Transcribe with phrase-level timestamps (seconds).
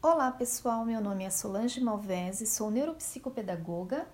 [0.00, 4.06] Olá pessoal, meu nome é Solange Malvese, sou neuropsicopedagoga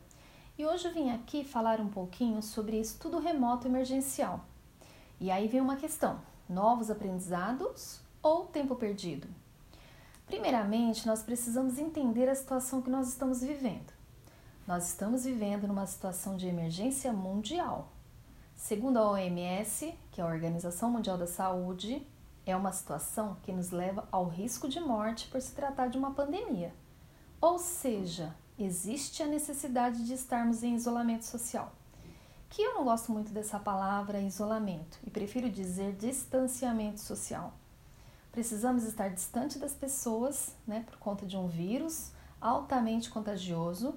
[0.56, 4.46] e hoje vim aqui falar um pouquinho sobre estudo remoto emergencial.
[5.20, 9.28] E aí vem uma questão: novos aprendizados ou tempo perdido?
[10.26, 13.92] Primeiramente, nós precisamos entender a situação que nós estamos vivendo.
[14.66, 17.92] Nós estamos vivendo numa situação de emergência mundial.
[18.56, 22.06] Segundo a OMS, que é a Organização Mundial da Saúde,
[22.46, 26.12] é uma situação que nos leva ao risco de morte por se tratar de uma
[26.12, 26.74] pandemia.
[27.40, 31.72] Ou seja, existe a necessidade de estarmos em isolamento social.
[32.48, 37.52] Que eu não gosto muito dessa palavra isolamento e prefiro dizer distanciamento social.
[38.30, 43.94] Precisamos estar distante das pessoas, né, por conta de um vírus altamente contagioso.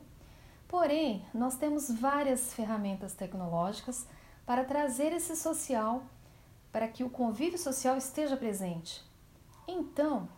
[0.68, 4.08] Porém, nós temos várias ferramentas tecnológicas
[4.46, 6.04] para trazer esse social
[6.78, 9.04] para que o convívio social esteja presente.
[9.68, 10.30] Então,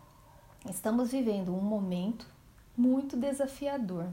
[0.70, 2.26] estamos vivendo um momento
[2.74, 4.08] muito desafiador,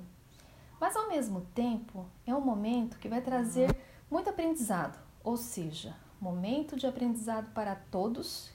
[0.77, 3.73] mas ao mesmo tempo é um momento que vai trazer
[4.11, 8.51] muito aprendizado, ou seja, momento de aprendizado para todos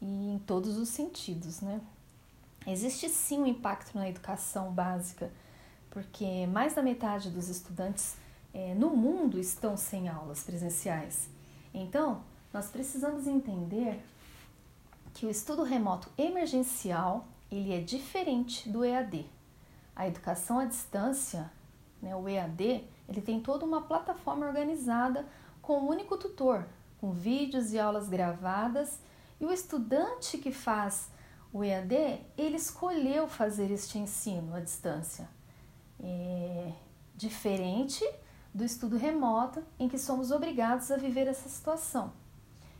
[0.00, 1.80] e em todos os sentidos, né?
[2.68, 5.28] Existe sim um impacto na educação básica,
[5.90, 8.14] porque mais da metade dos estudantes
[8.54, 11.28] é, no mundo estão sem aulas presenciais.
[11.74, 14.02] Então, nós precisamos entender
[15.14, 19.26] que o estudo remoto emergencial ele é diferente do EAD.
[19.96, 21.50] A educação à distância,
[22.00, 25.26] né, o EAD, ele tem toda uma plataforma organizada
[25.62, 26.66] com um único tutor,
[27.00, 29.00] com vídeos e aulas gravadas,
[29.40, 31.10] e o estudante que faz
[31.52, 35.28] o EAD, ele escolheu fazer este ensino à distância.
[36.00, 36.72] É
[37.16, 38.04] diferente
[38.54, 42.12] do estudo remoto, em que somos obrigados a viver essa situação.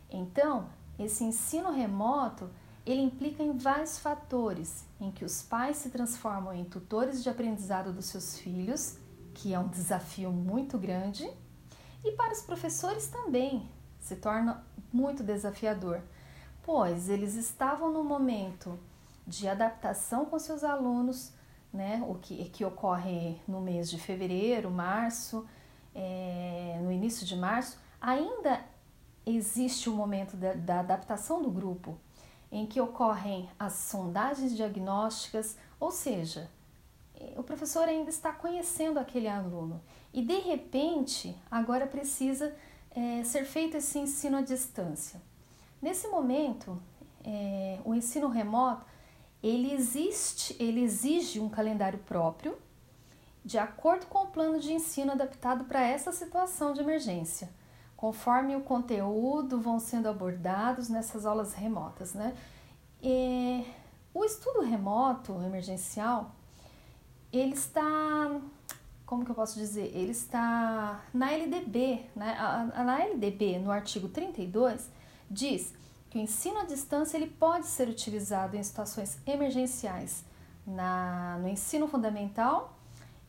[0.09, 2.49] Então, esse ensino remoto,
[2.85, 7.93] ele implica em vários fatores, em que os pais se transformam em tutores de aprendizado
[7.93, 8.97] dos seus filhos,
[9.33, 11.29] que é um desafio muito grande,
[12.03, 13.69] e para os professores também
[13.99, 16.01] se torna muito desafiador,
[16.63, 18.79] pois eles estavam no momento
[19.27, 21.31] de adaptação com seus alunos,
[21.71, 25.47] né, o que, que ocorre no mês de fevereiro, março,
[25.93, 28.65] é, no início de março, ainda
[29.35, 31.97] existe o momento da, da adaptação do grupo,
[32.51, 36.49] em que ocorrem as sondagens diagnósticas, ou seja,
[37.35, 39.81] o professor ainda está conhecendo aquele aluno
[40.13, 42.55] e de repente agora precisa
[42.91, 45.21] é, ser feito esse ensino à distância.
[45.81, 46.81] Nesse momento,
[47.23, 48.85] é, o ensino remoto
[49.41, 52.57] ele existe, ele exige um calendário próprio
[53.43, 57.49] de acordo com o plano de ensino adaptado para essa situação de emergência
[57.99, 62.33] conforme o conteúdo vão sendo abordados nessas aulas remotas, né?
[63.03, 63.65] E
[64.13, 66.33] o estudo remoto emergencial,
[67.29, 68.39] ele está,
[69.05, 69.91] como que eu posso dizer?
[69.93, 72.71] Ele está na LDB, né?
[72.73, 74.89] Na LDB, no artigo 32,
[75.29, 75.73] diz
[76.09, 80.23] que o ensino à distância ele pode ser utilizado em situações emergenciais
[80.65, 82.79] na, no ensino fundamental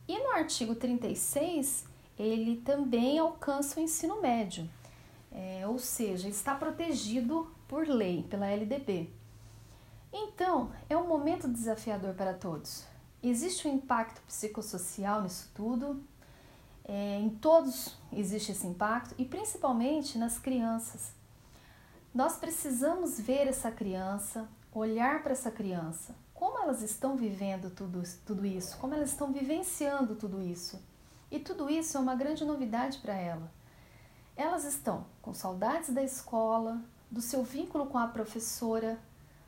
[0.07, 4.69] e no artigo 36 ele também alcança o ensino médio,
[5.31, 9.09] é, ou seja, está protegido por lei, pela LDB.
[10.13, 12.85] Então, é um momento desafiador para todos.
[13.23, 16.03] Existe um impacto psicossocial nisso tudo,
[16.83, 21.13] é, em todos existe esse impacto e principalmente nas crianças.
[22.13, 28.45] Nós precisamos ver essa criança, olhar para essa criança, como elas estão vivendo tudo, tudo
[28.45, 30.77] isso, como elas estão vivenciando tudo isso.
[31.31, 33.49] E tudo isso é uma grande novidade para ela.
[34.35, 38.99] Elas estão com saudades da escola, do seu vínculo com a professora,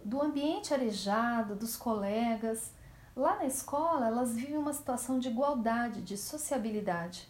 [0.03, 2.71] do ambiente arejado, dos colegas.
[3.15, 7.29] Lá na escola, elas vivem uma situação de igualdade, de sociabilidade.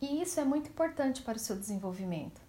[0.00, 2.40] E isso é muito importante para o seu desenvolvimento.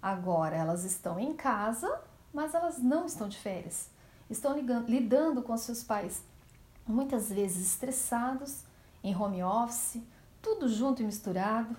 [0.00, 2.00] Agora, elas estão em casa,
[2.32, 3.90] mas elas não estão de férias.
[4.30, 6.24] Estão lidando com seus pais,
[6.86, 8.64] muitas vezes estressados,
[9.04, 10.00] em home office,
[10.42, 11.76] tudo junto e misturado.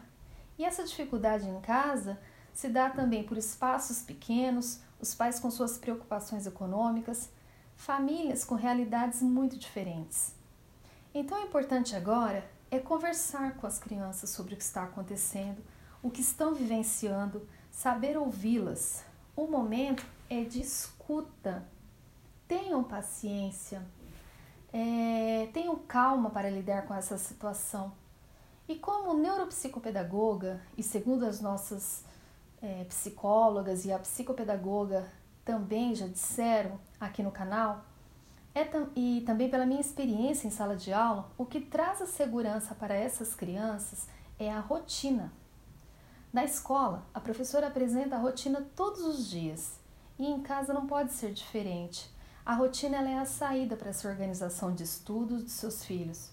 [0.58, 2.18] E essa dificuldade em casa
[2.54, 7.30] se dá também por espaços pequenos, os pais com suas preocupações econômicas,
[7.76, 10.34] famílias com realidades muito diferentes.
[11.14, 15.62] Então, o importante agora é conversar com as crianças sobre o que está acontecendo,
[16.02, 19.04] o que estão vivenciando, saber ouvi-las.
[19.36, 21.68] O momento é de escuta.
[22.48, 23.84] Tenham paciência,
[24.72, 27.94] é, tenham calma para lidar com essa situação.
[28.68, 32.04] E como neuropsicopedagoga, e segundo as nossas
[32.62, 35.06] é, psicólogas e a psicopedagoga
[35.44, 37.86] também já disseram aqui no canal,
[38.56, 42.76] É, e também pela minha experiência em sala de aula, o que traz a segurança
[42.76, 44.08] para essas crianças
[44.38, 45.34] é a rotina.
[46.32, 49.80] Na escola, a professora apresenta a rotina todos os dias
[50.20, 52.14] e em casa não pode ser diferente.
[52.46, 56.33] A rotina é a saída para essa organização de estudos de seus filhos.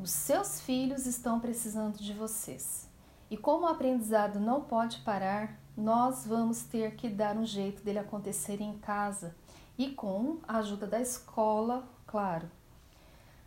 [0.00, 2.88] Os seus filhos estão precisando de vocês.
[3.30, 7.98] E como o aprendizado não pode parar, nós vamos ter que dar um jeito dele
[7.98, 9.34] acontecer em casa
[9.78, 12.50] e com a ajuda da escola, claro.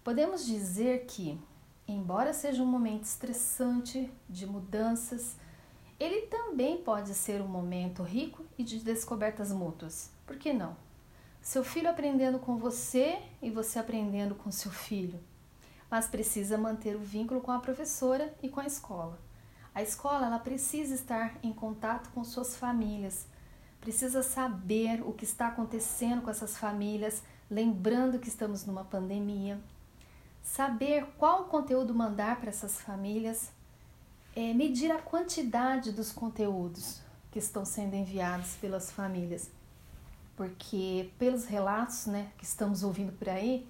[0.03, 1.39] Podemos dizer que,
[1.87, 5.35] embora seja um momento estressante de mudanças,
[5.99, 10.11] ele também pode ser um momento rico e de descobertas mútuas.
[10.25, 10.75] Por que não?
[11.41, 15.19] Seu filho aprendendo com você e você aprendendo com seu filho.
[15.89, 19.19] Mas precisa manter o vínculo com a professora e com a escola.
[19.73, 23.27] A escola ela precisa estar em contato com suas famílias,
[23.81, 27.21] precisa saber o que está acontecendo com essas famílias,
[27.51, 29.59] lembrando que estamos numa pandemia,
[30.41, 33.51] saber qual conteúdo mandar para essas famílias,
[34.35, 39.51] é, medir a quantidade dos conteúdos que estão sendo enviados pelas famílias,
[40.37, 43.67] porque pelos relatos né, que estamos ouvindo por aí,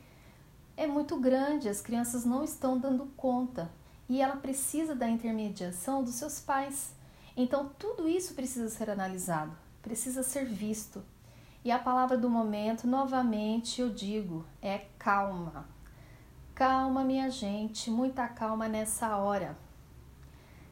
[0.77, 3.71] é muito grande, as crianças não estão dando conta
[4.09, 6.93] e ela precisa da intermediação dos seus pais.
[7.35, 11.03] Então, tudo isso precisa ser analisado, precisa ser visto.
[11.63, 15.65] E a palavra do momento, novamente eu digo, é calma.
[16.53, 19.57] Calma, minha gente, muita calma nessa hora.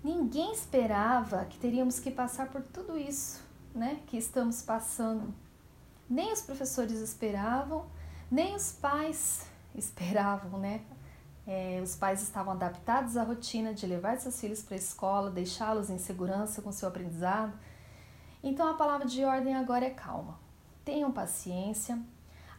[0.04, 3.42] Ninguém esperava que teríamos que passar por tudo isso,
[3.74, 5.34] né, que estamos passando.
[6.10, 7.86] Nem os professores esperavam,
[8.30, 10.82] nem os pais esperavam, né?
[11.46, 15.90] É, os pais estavam adaptados à rotina de levar seus filhos para a escola, deixá-los
[15.90, 17.54] em segurança com seu aprendizado.
[18.42, 20.40] Então a palavra de ordem agora é calma.
[20.86, 22.00] Tenham paciência.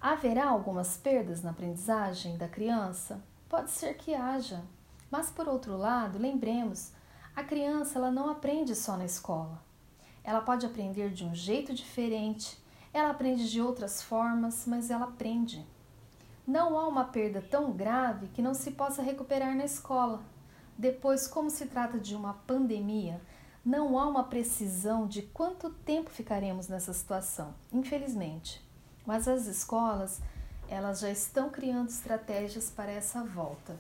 [0.01, 3.23] Haverá algumas perdas na aprendizagem da criança?
[3.49, 4.63] Pode ser que haja.
[5.11, 6.93] Mas por outro lado, lembremos,
[7.35, 9.63] a criança ela não aprende só na escola.
[10.23, 12.63] Ela pode aprender de um jeito diferente,
[12.93, 15.67] ela aprende de outras formas, mas ela aprende.
[16.47, 20.23] Não há uma perda tão grave que não se possa recuperar na escola.
[20.77, 23.21] Depois, como se trata de uma pandemia,
[23.65, 28.63] não há uma precisão de quanto tempo ficaremos nessa situação, infelizmente.
[29.07, 30.21] Mas as escolas,
[30.69, 33.79] elas já estão criando estratégias para essa volta.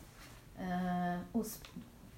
[0.57, 1.61] Uh, os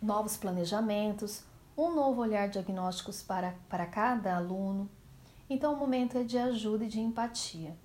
[0.00, 1.42] novos planejamentos,
[1.76, 4.88] um novo olhar diagnósticos para, para cada aluno.
[5.50, 7.76] Então, o momento é de ajuda e de empatia.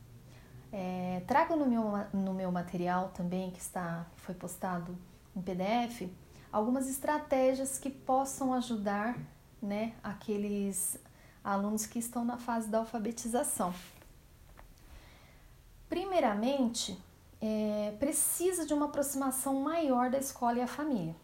[0.71, 1.83] É, trago no meu,
[2.13, 4.97] no meu material também, que está foi postado
[5.35, 6.09] em PDF,
[6.51, 9.18] algumas estratégias que possam ajudar
[9.62, 10.97] né, aqueles
[11.44, 13.73] alunos que estão na fase da alfabetização.
[15.89, 16.97] Primeiramente,
[17.41, 21.15] é, precisa de uma aproximação maior da escola e a família.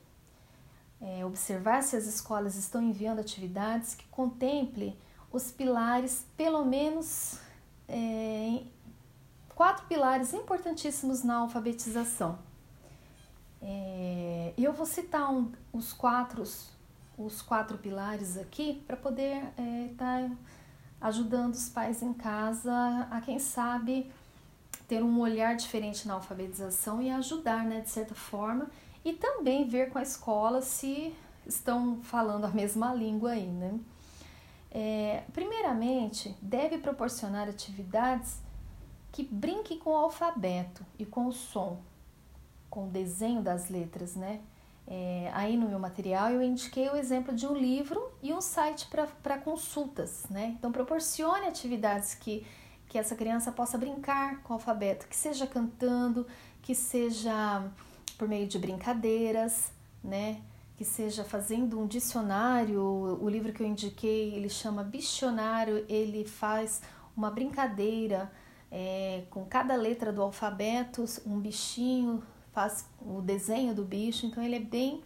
[0.99, 4.97] É, observar se as escolas estão enviando atividades que contemple
[5.31, 7.39] os pilares, pelo menos
[7.87, 8.63] é,
[9.57, 12.37] quatro pilares importantíssimos na alfabetização.
[13.59, 16.43] É, eu vou citar um, os, quatro,
[17.17, 19.37] os quatro pilares aqui para poder
[19.89, 20.31] estar é, tá
[21.01, 22.71] ajudando os pais em casa
[23.09, 24.11] a, quem sabe,
[24.87, 28.67] ter um olhar diferente na alfabetização e ajudar, né, de certa forma,
[29.03, 31.15] e também ver com a escola se
[31.47, 33.79] estão falando a mesma língua aí, né?
[34.69, 38.45] É, primeiramente, deve proporcionar atividades
[39.11, 41.79] que brinque com o alfabeto e com o som,
[42.69, 44.41] com o desenho das letras, né?
[44.89, 48.87] É, aí no meu material eu indiquei o exemplo de um livro e um site
[49.21, 50.55] para consultas, né?
[50.57, 52.47] Então proporcione atividades que,
[52.87, 56.25] que essa criança possa brincar com o alfabeto, que seja cantando,
[56.61, 57.69] que seja
[58.17, 59.71] por meio de brincadeiras,
[60.01, 60.39] né?
[60.77, 66.81] Que seja fazendo um dicionário, o livro que eu indiquei, ele chama Bicionário, ele faz
[67.15, 68.31] uma brincadeira
[68.71, 74.55] é, com cada letra do alfabeto, um bichinho, faz o desenho do bicho, então ele
[74.55, 75.03] é bem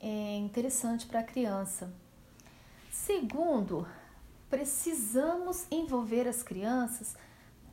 [0.00, 1.92] é, interessante para a criança.
[2.90, 3.86] Segundo,
[4.50, 7.16] precisamos envolver as crianças,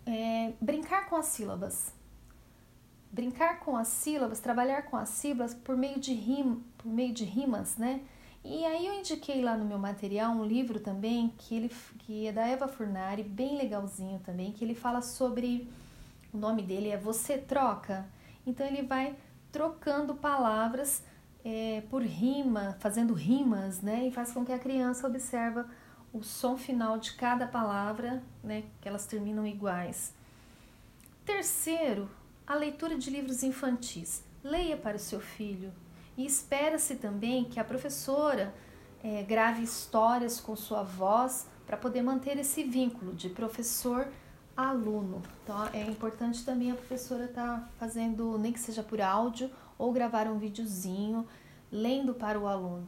[0.06, 1.94] é, brincar com as sílabas.
[3.12, 7.24] Brincar com as sílabas, trabalhar com as sílabas por meio de, rim, por meio de
[7.24, 8.01] rimas, né?
[8.48, 12.32] E aí eu indiquei lá no meu material um livro também que ele que é
[12.32, 15.68] da Eva Furnari, bem legalzinho também, que ele fala sobre
[16.32, 18.06] o nome dele é Você Troca.
[18.46, 19.16] Então ele vai
[19.52, 21.04] trocando palavras
[21.44, 24.08] é, por rima, fazendo rimas, né?
[24.08, 25.68] E faz com que a criança observa
[26.14, 28.66] o som final de cada palavra, né?
[28.80, 30.14] Que elas terminam iguais.
[31.25, 32.08] Terceiro,
[32.46, 34.24] a leitura de livros infantis.
[34.44, 35.74] Leia para o seu filho
[36.17, 38.53] e espera-se também que a professora
[39.03, 44.07] é, grave histórias com sua voz para poder manter esse vínculo de professor
[44.55, 45.22] aluno.
[45.43, 49.91] Então é importante também a professora estar tá fazendo, nem que seja por áudio, ou
[49.91, 51.27] gravar um videozinho
[51.72, 52.88] lendo para o aluno.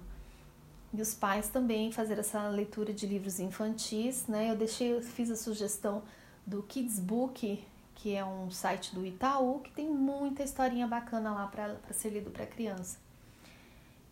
[0.93, 4.50] E os pais também fazer essa leitura de livros infantis, né?
[4.50, 6.01] Eu deixei, eu fiz a sugestão
[6.46, 11.48] do Kids Book, que é um site do Itaú, que tem muita historinha bacana lá
[11.48, 13.07] para ser lido para criança.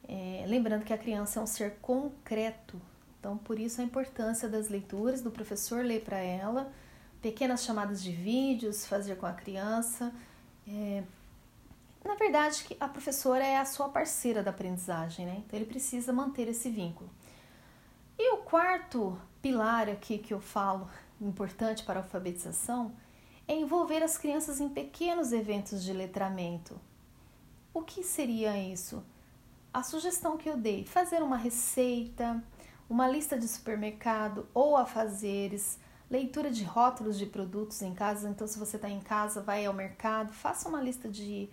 [0.08, 2.80] É, lembrando que a criança é um ser concreto,
[3.20, 6.72] então por isso a importância das leituras, do professor ler para ela,
[7.22, 10.14] pequenas chamadas de vídeos, fazer com a criança.
[10.68, 11.04] É,
[12.04, 15.42] na verdade, a professora é a sua parceira da aprendizagem, né?
[15.46, 17.10] Então ele precisa manter esse vínculo.
[18.18, 20.88] E o quarto pilar aqui que eu falo,
[21.20, 22.96] importante para a alfabetização,
[23.48, 26.80] é envolver as crianças em pequenos eventos de letramento.
[27.74, 29.04] O que seria isso?
[29.76, 32.42] A sugestão que eu dei, fazer uma receita,
[32.90, 35.78] uma lista de supermercado ou afazeres,
[36.10, 38.30] leitura de rótulos de produtos em casa.
[38.30, 41.50] Então, se você está em casa, vai ao mercado, faça uma lista de,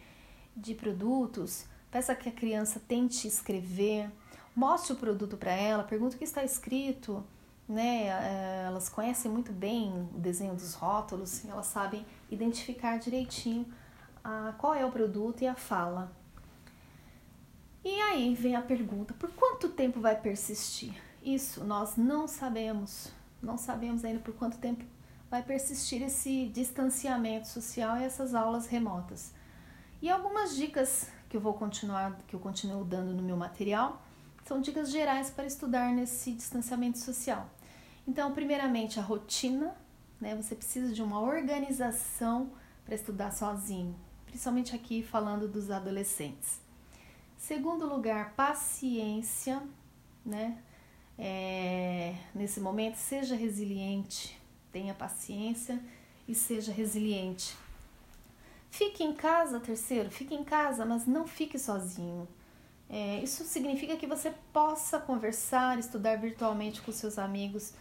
[0.57, 4.09] de produtos, peça que a criança tente escrever,
[4.55, 7.27] mostre o produto para ela, pergunte o que está escrito.
[7.69, 8.07] Né?
[8.07, 13.67] Eh, elas conhecem muito bem o desenho dos rótulos, elas sabem identificar direitinho
[14.23, 16.22] a, qual é o produto e a fala.
[17.85, 20.95] E aí vem a pergunta: por quanto tempo vai persistir?
[21.23, 23.13] Isso nós não sabemos.
[23.43, 24.85] Não sabemos ainda por quanto tempo
[25.29, 29.33] vai persistir esse distanciamento social e essas aulas remotas.
[30.01, 34.03] E algumas dicas que eu vou continuar, que eu continuo dando no meu material,
[34.45, 37.49] são dicas gerais para estudar nesse distanciamento social.
[38.07, 39.75] Então, primeiramente, a rotina,
[40.21, 40.37] né?
[40.37, 42.51] Você precisa de uma organização
[42.85, 43.97] para estudar sozinho,
[44.27, 46.61] principalmente aqui falando dos adolescentes.
[47.43, 49.61] Segundo lugar, paciência,
[50.25, 50.63] né?
[51.19, 55.83] É, nesse momento, seja resiliente, tenha paciência
[56.29, 57.57] e seja resiliente.
[58.71, 62.29] Fique em casa, terceiro, fique em casa, mas não fique sozinho.
[62.89, 67.75] É, isso significa que você possa conversar, estudar virtualmente com seus amigos,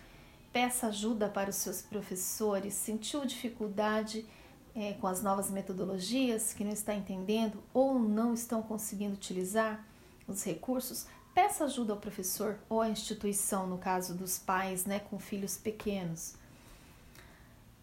[0.51, 4.25] peça ajuda para os seus professores, sentiu dificuldade
[4.75, 9.85] é, com as novas metodologias que não está entendendo ou não estão conseguindo utilizar
[10.27, 15.19] os recursos, peça ajuda ao professor ou à instituição, no caso dos pais né, com
[15.19, 16.35] filhos pequenos.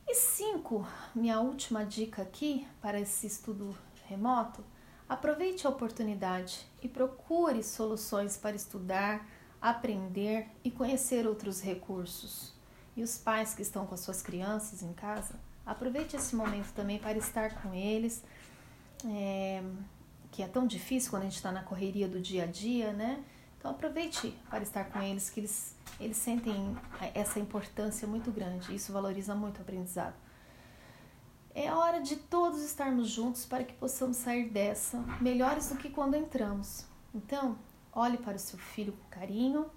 [0.07, 3.77] E cinco, minha última dica aqui para esse estudo
[4.07, 4.65] remoto,
[5.07, 9.27] aproveite a oportunidade e procure soluções para estudar,
[9.61, 12.55] aprender e conhecer outros recursos.
[12.97, 15.39] E os pais que estão com as suas crianças em casa,
[15.69, 18.25] Aproveite esse momento também para estar com eles,
[19.05, 19.63] é,
[20.33, 23.23] que é tão difícil quando a gente está na correria do dia a dia, né?
[23.59, 26.75] Então aproveite para estar com eles, que eles, eles sentem
[27.13, 28.75] essa importância muito grande.
[28.75, 30.15] Isso valoriza muito o aprendizado.
[31.55, 36.15] É hora de todos estarmos juntos para que possamos sair dessa melhores do que quando
[36.15, 36.87] entramos.
[37.15, 37.59] Então,
[37.93, 39.71] olhe para o seu filho com carinho.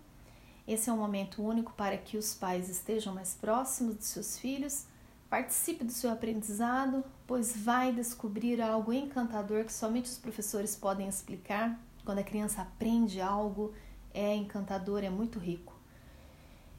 [0.66, 4.90] Esse é um momento único para que os pais estejam mais próximos dos seus filhos
[5.32, 11.80] Participe do seu aprendizado, pois vai descobrir algo encantador que somente os professores podem explicar.
[12.04, 13.74] Quando a criança aprende algo,
[14.14, 15.74] é encantador, é muito rico.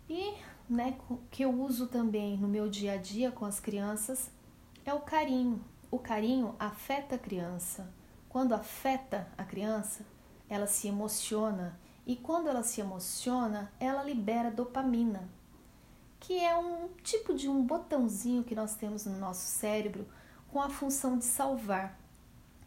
[0.07, 0.35] E
[0.69, 0.99] né,
[1.31, 4.31] que eu uso também no meu dia a dia com as crianças
[4.85, 5.65] é o carinho.
[5.91, 7.91] O carinho afeta a criança.
[8.29, 10.05] Quando afeta a criança,
[10.47, 11.81] ela se emociona.
[12.07, 15.27] E quando ela se emociona, ela libera dopamina
[16.23, 20.07] que é um tipo de um botãozinho que nós temos no nosso cérebro
[20.53, 21.99] com a função de salvar.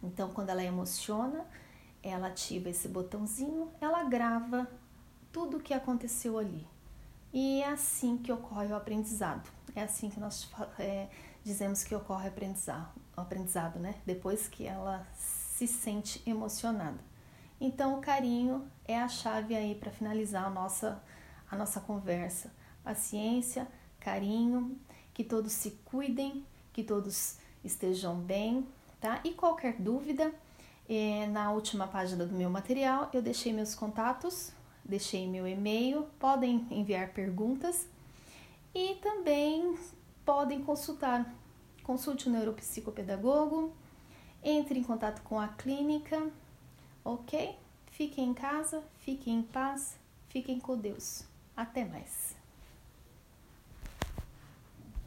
[0.04, 1.46] Então, quando ela emociona,
[2.04, 4.70] ela ativa esse botãozinho, ela grava
[5.32, 6.68] tudo o que aconteceu ali.
[7.32, 9.50] E é assim que ocorre o aprendizado.
[9.74, 11.08] É assim que nós é,
[11.42, 13.96] dizemos que ocorre aprendizado, aprendizado, né?
[14.06, 17.00] Depois que ela se sente emocionada.
[17.60, 21.02] Então, o carinho é a chave aí para finalizar a nossa,
[21.50, 22.52] a nossa conversa
[22.86, 23.68] paciência,
[24.00, 24.80] carinho,
[25.14, 28.66] que todos se cuidem, que todos estejam bem,
[29.02, 29.20] tá?
[29.24, 30.32] E qualquer dúvida,
[30.88, 34.52] é, na última página do meu material eu deixei meus contatos,
[34.84, 37.88] deixei meu e-mail, podem enviar perguntas
[38.74, 39.76] e também
[40.24, 41.34] podem consultar.
[41.84, 43.74] Consulte o neuropsicopedagogo,
[44.44, 46.32] entre em contato com a clínica,
[47.04, 47.58] ok?
[47.92, 49.98] Fiquem em casa, fiquem em paz,
[50.30, 51.24] fiquem com Deus.
[51.56, 52.35] Até mais!